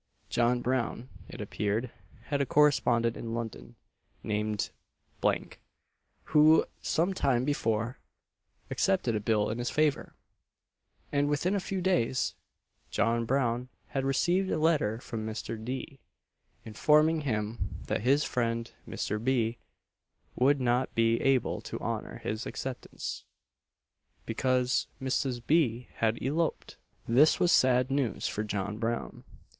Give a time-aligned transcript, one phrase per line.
[0.31, 1.91] John Brown, it appeared,
[2.23, 3.75] had a correspondent in London,
[4.23, 4.71] named
[5.21, 5.39] B,
[6.23, 7.99] who some time before
[8.71, 10.15] accepted a bill in his favour,
[11.11, 12.33] and within a few days,
[12.89, 15.63] John Brown had received a letter from a Mr.
[15.63, 15.99] D.,
[16.65, 19.23] informing him that his friend Mr.
[19.23, 19.59] B.
[20.35, 23.23] would not be able to honour his acceptance,
[24.25, 25.43] because Mrs.
[25.45, 25.89] B.
[25.97, 26.77] had eloped!
[27.07, 29.23] This was sad news for John Brown.